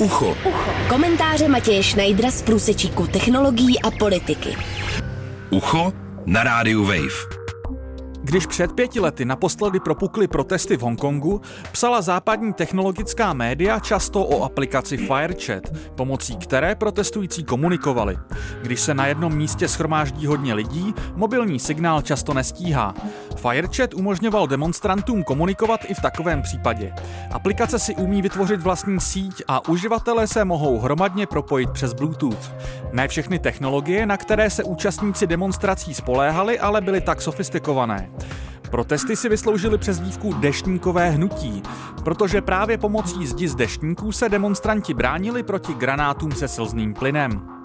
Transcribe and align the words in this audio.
Ucho. 0.00 0.36
Ucho. 0.44 0.70
Komentáře 0.88 1.48
Matěje 1.48 1.82
Schneidera 1.82 2.30
z 2.30 2.42
průsečíku 2.42 3.06
technologií 3.06 3.82
a 3.82 3.90
politiky. 3.90 4.56
Ucho 5.50 5.92
na 6.26 6.44
rádiu 6.44 6.84
Wave. 6.84 7.35
Když 8.36 8.46
před 8.46 8.72
pěti 8.72 9.00
lety 9.00 9.24
naposledy 9.24 9.80
propukly 9.80 10.28
protesty 10.28 10.76
v 10.76 10.80
Hongkongu, 10.80 11.40
psala 11.72 12.02
západní 12.02 12.52
technologická 12.52 13.32
média 13.32 13.80
často 13.80 14.24
o 14.24 14.44
aplikaci 14.44 14.96
FireChat, 14.96 15.62
pomocí 15.94 16.36
které 16.36 16.74
protestující 16.74 17.44
komunikovali. 17.44 18.16
Když 18.62 18.80
se 18.80 18.94
na 18.94 19.06
jednom 19.06 19.36
místě 19.36 19.68
schromáždí 19.68 20.26
hodně 20.26 20.54
lidí, 20.54 20.94
mobilní 21.14 21.58
signál 21.58 22.02
často 22.02 22.34
nestíhá. 22.34 22.94
FireChat 23.36 23.94
umožňoval 23.94 24.46
demonstrantům 24.46 25.24
komunikovat 25.24 25.80
i 25.88 25.94
v 25.94 26.00
takovém 26.00 26.42
případě. 26.42 26.92
Aplikace 27.32 27.78
si 27.78 27.94
umí 27.94 28.22
vytvořit 28.22 28.60
vlastní 28.60 29.00
síť 29.00 29.42
a 29.48 29.68
uživatelé 29.68 30.26
se 30.26 30.44
mohou 30.44 30.78
hromadně 30.78 31.26
propojit 31.26 31.70
přes 31.70 31.92
Bluetooth. 31.92 32.52
Ne 32.92 33.08
všechny 33.08 33.38
technologie, 33.38 34.06
na 34.06 34.16
které 34.16 34.50
se 34.50 34.64
účastníci 34.64 35.26
demonstrací 35.26 35.94
spoléhali, 35.94 36.58
ale 36.58 36.80
byly 36.80 37.00
tak 37.00 37.22
sofistikované. 37.22 38.10
Protesty 38.70 39.16
si 39.16 39.28
vysloužily 39.28 39.78
přezdívku 39.78 40.32
deštníkové 40.32 41.10
hnutí, 41.10 41.62
protože 42.04 42.40
právě 42.40 42.78
pomocí 42.78 43.26
zdi 43.26 43.48
z 43.48 43.54
deštníků 43.54 44.12
se 44.12 44.28
demonstranti 44.28 44.94
bránili 44.94 45.42
proti 45.42 45.74
granátům 45.74 46.32
se 46.32 46.48
slzným 46.48 46.94
plynem. 46.94 47.56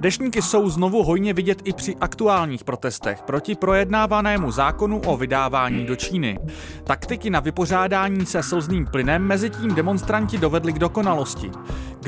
Dešníky 0.00 0.42
jsou 0.42 0.70
znovu 0.70 1.02
hojně 1.02 1.32
vidět 1.32 1.62
i 1.64 1.72
při 1.72 1.96
aktuálních 1.96 2.64
protestech 2.64 3.22
proti 3.22 3.54
projednávanému 3.54 4.50
zákonu 4.50 5.00
o 5.00 5.16
vydávání 5.16 5.84
do 5.84 5.96
Číny. 5.96 6.38
Taktiky 6.84 7.30
na 7.30 7.40
vypořádání 7.40 8.26
se 8.26 8.42
slzným 8.42 8.86
plynem 8.86 9.22
mezi 9.22 9.50
tím 9.50 9.74
demonstranti 9.74 10.38
dovedli 10.38 10.72
k 10.72 10.78
dokonalosti. 10.78 11.50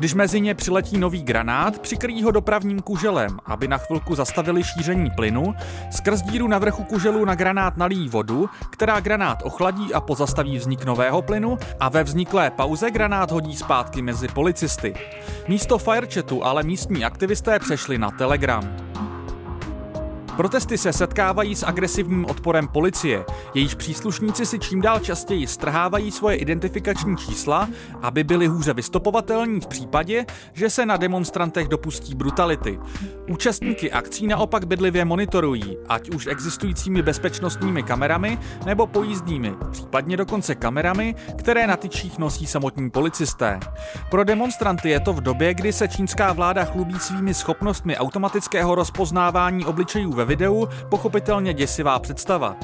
Když 0.00 0.14
mezi 0.14 0.40
ně 0.40 0.54
přiletí 0.54 0.98
nový 0.98 1.22
granát, 1.22 1.78
přikryjí 1.78 2.22
ho 2.22 2.30
dopravním 2.30 2.80
kuželem, 2.80 3.38
aby 3.46 3.68
na 3.68 3.78
chvilku 3.78 4.14
zastavili 4.14 4.64
šíření 4.64 5.10
plynu, 5.10 5.54
skrz 5.90 6.22
díru 6.22 6.48
na 6.48 6.58
vrchu 6.58 6.84
kuželu 6.84 7.24
na 7.24 7.34
granát 7.34 7.76
nalíjí 7.76 8.08
vodu, 8.08 8.48
která 8.70 9.00
granát 9.00 9.42
ochladí 9.44 9.94
a 9.94 10.00
pozastaví 10.00 10.58
vznik 10.58 10.84
nového 10.84 11.22
plynu 11.22 11.58
a 11.80 11.88
ve 11.88 12.04
vzniklé 12.04 12.50
pauze 12.50 12.90
granát 12.90 13.30
hodí 13.30 13.56
zpátky 13.56 14.02
mezi 14.02 14.28
policisty. 14.28 14.94
Místo 15.48 15.78
firechatu 15.78 16.44
ale 16.44 16.62
místní 16.62 17.04
aktivisté 17.04 17.58
přešli 17.58 17.98
na 17.98 18.10
Telegram. 18.10 18.89
Protesty 20.40 20.78
se 20.78 20.92
setkávají 20.92 21.54
s 21.54 21.66
agresivním 21.66 22.24
odporem 22.24 22.68
policie. 22.68 23.24
Jejíž 23.54 23.74
příslušníci 23.74 24.46
si 24.46 24.58
čím 24.58 24.80
dál 24.80 24.98
častěji 24.98 25.46
strhávají 25.46 26.10
svoje 26.10 26.36
identifikační 26.36 27.16
čísla, 27.16 27.68
aby 28.02 28.24
byli 28.24 28.46
hůře 28.46 28.72
vystopovatelní 28.72 29.60
v 29.60 29.66
případě, 29.66 30.26
že 30.52 30.70
se 30.70 30.86
na 30.86 30.96
demonstrantech 30.96 31.68
dopustí 31.68 32.14
brutality. 32.14 32.78
Účastníky 33.28 33.92
akcí 33.92 34.26
naopak 34.26 34.64
bedlivě 34.64 35.04
monitorují, 35.04 35.76
ať 35.88 36.10
už 36.10 36.26
existujícími 36.26 37.02
bezpečnostními 37.02 37.82
kamerami 37.82 38.38
nebo 38.66 38.86
pojízdními, 38.86 39.54
případně 39.70 40.16
dokonce 40.16 40.54
kamerami, 40.54 41.14
které 41.38 41.66
na 41.66 41.76
tyčích 41.76 42.18
nosí 42.18 42.46
samotní 42.46 42.90
policisté. 42.90 43.60
Pro 44.10 44.24
demonstranty 44.24 44.90
je 44.90 45.00
to 45.00 45.12
v 45.12 45.20
době, 45.20 45.54
kdy 45.54 45.72
se 45.72 45.88
čínská 45.88 46.32
vláda 46.32 46.64
chlubí 46.64 46.98
svými 46.98 47.34
schopnostmi 47.34 47.96
automatického 47.96 48.74
rozpoznávání 48.74 49.64
obličejů 49.64 50.12
ve 50.12 50.29
videu 50.30 50.68
pochopitelně 50.88 51.54
děsivá 51.54 51.98
představa. 51.98 52.56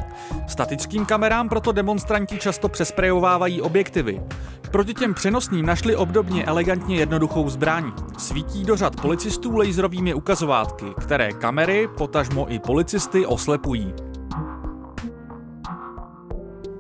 Statickým 0.49 1.07
kamerám 1.07 1.49
proto 1.49 1.73
demonstranti 1.73 2.39
často 2.39 2.69
přesprejovávají 2.69 3.63
objektivy. 3.63 4.23
Proti 4.71 4.95
těm 4.95 5.15
přenosným 5.15 5.67
našli 5.67 5.97
obdobně 5.97 6.45
elegantně 6.45 6.97
jednoduchou 6.97 7.51
zbraň. 7.51 7.93
Svítí 8.19 8.65
do 8.65 8.77
řad 8.77 9.01
policistů 9.01 9.57
laserovými 9.57 10.15
ukazovátky, 10.15 10.87
které 11.01 11.33
kamery, 11.33 11.89
potažmo 11.99 12.53
i 12.53 12.59
policisty 12.59 13.27
oslepují. 13.27 13.95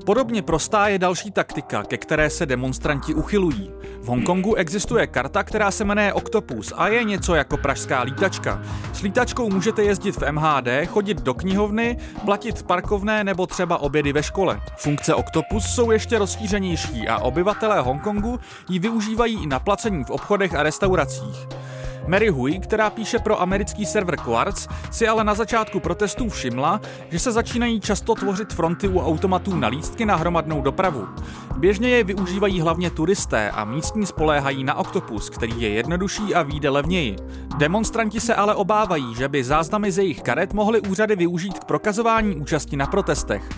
Podobně 0.06 0.42
prostá 0.42 0.88
je 0.88 0.98
další 0.98 1.30
taktika, 1.30 1.82
ke 1.82 1.96
které 1.96 2.30
se 2.30 2.46
demonstranti 2.46 3.14
uchylují. 3.14 3.70
V 4.00 4.06
Hongkongu 4.06 4.54
existuje 4.54 5.06
karta, 5.06 5.42
která 5.42 5.70
se 5.70 5.84
jmenuje 5.84 6.12
Octopus 6.12 6.72
a 6.76 6.88
je 6.88 7.04
něco 7.04 7.34
jako 7.34 7.56
pražská 7.56 8.02
lítačka. 8.02 8.62
S 8.92 9.02
lítačkou 9.02 9.50
můžete 9.50 9.84
jezdit 9.84 10.16
v 10.16 10.32
MHD, 10.32 10.68
chodit 10.86 11.22
do 11.22 11.34
knihovny, 11.34 11.98
platit 12.24 12.62
parkovné 12.62 13.24
nebo 13.24 13.46
třeba 13.46 13.78
obědy 13.78 14.12
ve 14.12 14.22
škole. 14.22 14.60
Funkce 14.76 15.14
Octopus 15.14 15.64
jsou 15.74 15.90
ještě 15.90 16.18
rozšířenější 16.18 17.08
a 17.08 17.18
obyvatelé 17.18 17.80
Hongkongu 17.80 18.40
ji 18.68 18.78
využívají 18.78 19.42
i 19.42 19.46
na 19.46 19.58
placení 19.58 20.04
v 20.04 20.10
obchodech 20.10 20.54
a 20.54 20.62
restauracích. 20.62 21.65
Mary 22.06 22.28
Hui, 22.28 22.58
která 22.58 22.90
píše 22.90 23.18
pro 23.18 23.40
americký 23.40 23.86
server 23.86 24.16
Quartz, 24.16 24.68
si 24.90 25.08
ale 25.08 25.24
na 25.24 25.34
začátku 25.34 25.80
protestů 25.80 26.28
všimla, 26.28 26.80
že 27.10 27.18
se 27.18 27.32
začínají 27.32 27.80
často 27.80 28.14
tvořit 28.14 28.52
fronty 28.52 28.88
u 28.88 29.00
automatů 29.00 29.56
na 29.56 29.68
lístky 29.68 30.06
na 30.06 30.16
hromadnou 30.16 30.62
dopravu. 30.62 31.08
Běžně 31.56 31.88
je 31.88 32.04
využívají 32.04 32.60
hlavně 32.60 32.90
turisté 32.90 33.50
a 33.50 33.64
místní 33.64 34.06
spoléhají 34.06 34.64
na 34.64 34.74
Octopus, 34.74 35.30
který 35.30 35.60
je 35.60 35.68
jednodušší 35.68 36.34
a 36.34 36.42
výjde 36.42 36.70
levněji. 36.70 37.16
Demonstranti 37.58 38.20
se 38.20 38.34
ale 38.34 38.54
obávají, 38.54 39.14
že 39.14 39.28
by 39.28 39.44
záznamy 39.44 39.92
z 39.92 39.98
jejich 39.98 40.22
karet 40.22 40.52
mohly 40.52 40.80
úřady 40.80 41.16
využít 41.16 41.58
k 41.58 41.64
prokazování 41.64 42.36
účasti 42.36 42.76
na 42.76 42.86
protestech. 42.86 43.48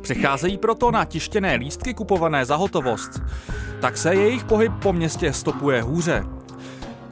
Přecházejí 0.00 0.58
proto 0.58 0.90
na 0.90 1.04
tištěné 1.04 1.54
lístky 1.54 1.94
kupované 1.94 2.44
za 2.44 2.56
hotovost. 2.56 3.22
Tak 3.80 3.96
se 3.96 4.14
jejich 4.14 4.44
pohyb 4.44 4.72
po 4.82 4.92
městě 4.92 5.32
stopuje 5.32 5.82
hůře. 5.82 6.24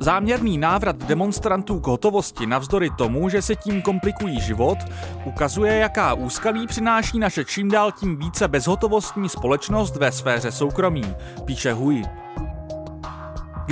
Záměrný 0.02 0.58
návrat 0.58 0.96
demonstrantů 0.96 1.80
k 1.80 1.86
hotovosti 1.86 2.46
navzdory 2.46 2.90
tomu, 2.90 3.28
že 3.28 3.42
se 3.42 3.56
tím 3.56 3.82
komplikují 3.82 4.40
život, 4.40 4.78
ukazuje, 5.24 5.76
jaká 5.76 6.14
úskalí 6.14 6.66
přináší 6.66 7.18
naše 7.18 7.44
čím 7.44 7.70
dál 7.70 7.92
tím 7.92 8.16
více 8.16 8.48
bezhotovostní 8.48 9.28
společnost 9.28 9.96
ve 9.96 10.12
sféře 10.12 10.52
soukromí, 10.52 11.14
píše 11.44 11.72
Hui. 11.72 12.02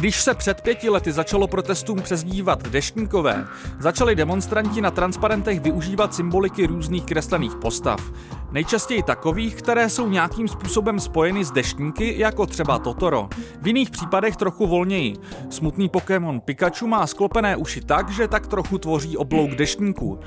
Když 0.00 0.22
se 0.22 0.34
před 0.34 0.60
pěti 0.60 0.88
lety 0.88 1.12
začalo 1.12 1.46
protestům 1.46 2.02
přezdívat 2.02 2.68
deštníkové, 2.68 3.46
začali 3.78 4.14
demonstranti 4.14 4.80
na 4.80 4.90
transparentech 4.90 5.60
využívat 5.60 6.14
symboliky 6.14 6.66
různých 6.66 7.04
kreslených 7.04 7.54
postav. 7.54 8.12
Nejčastěji 8.52 9.02
takových, 9.02 9.54
které 9.54 9.88
jsou 9.88 10.08
nějakým 10.08 10.48
způsobem 10.48 11.00
spojeny 11.00 11.44
s 11.44 11.50
deštníky, 11.50 12.18
jako 12.18 12.46
třeba 12.46 12.78
Totoro. 12.78 13.28
V 13.62 13.66
jiných 13.66 13.90
případech 13.90 14.36
trochu 14.36 14.66
volněji. 14.66 15.16
Smutný 15.50 15.88
Pokémon 15.88 16.40
Pikachu 16.40 16.86
má 16.86 17.06
sklopené 17.06 17.56
uši 17.56 17.80
tak, 17.80 18.10
že 18.10 18.28
tak 18.28 18.46
trochu 18.46 18.78
tvoří 18.78 19.16
oblouk 19.16 19.50
deštníků. 19.50 20.20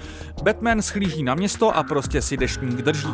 Batman 0.43 0.81
schlíží 0.81 1.23
na 1.23 1.35
město 1.35 1.77
a 1.77 1.83
prostě 1.83 2.21
si 2.21 2.37
deštník 2.37 2.81
drží. 2.81 3.13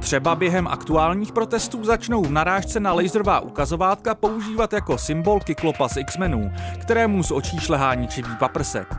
Třeba 0.00 0.34
během 0.34 0.66
aktuálních 0.66 1.32
protestů 1.32 1.84
začnou 1.84 2.22
v 2.22 2.30
narážce 2.30 2.80
na 2.80 2.92
laserová 2.92 3.40
ukazovátka 3.40 4.14
používat 4.14 4.72
jako 4.72 4.98
symbol 4.98 5.40
Kyklopa 5.40 5.88
z 5.88 5.96
X-Menů, 5.96 6.52
kterému 6.80 7.22
z 7.22 7.30
očí 7.30 7.60
šlehá 7.60 7.94
ničivý 7.94 8.36
paprsek. 8.38 8.94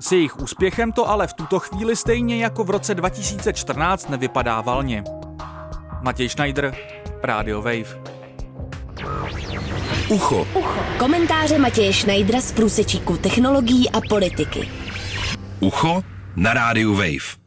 S 0.00 0.12
jejich 0.12 0.38
úspěchem 0.38 0.92
to 0.92 1.10
ale 1.10 1.26
v 1.26 1.32
tuto 1.32 1.58
chvíli 1.58 1.96
stejně 1.96 2.36
jako 2.36 2.64
v 2.64 2.70
roce 2.70 2.94
2014 2.94 4.08
nevypadá 4.08 4.60
valně. 4.60 5.04
Matěj 6.02 6.28
Schneider, 6.28 6.74
Radio 7.22 7.62
Wave. 7.62 7.98
Ucho. 10.08 10.46
Ucho. 10.54 10.80
Komentáře 10.98 11.58
Matěje 11.58 11.92
Schneidera 11.92 12.40
z 12.40 12.52
průsečíku 12.52 13.16
technologií 13.16 13.90
a 13.90 14.00
politiky. 14.08 14.70
Ucho 15.60 16.02
na 16.36 16.54
rádiu 16.54 16.94
Wave. 16.94 17.37